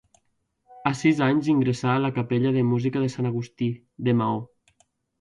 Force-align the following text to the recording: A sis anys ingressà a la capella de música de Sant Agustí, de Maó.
A 0.91 0.93
sis 1.01 1.21
anys 1.25 1.51
ingressà 1.53 1.93
a 1.97 1.99
la 2.07 2.13
capella 2.17 2.57
de 2.57 2.65
música 2.73 3.07
de 3.07 3.13
Sant 3.19 3.31
Agustí, 3.33 3.73
de 4.09 4.21
Maó. 4.25 4.45